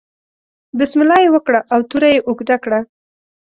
بسم 0.79 0.99
الله 1.03 1.17
یې 1.23 1.29
وکړه 1.35 1.59
او 1.73 1.79
توره 1.89 2.09
یې 2.13 2.19
اوږده 2.27 2.55
کړه. 2.63 2.79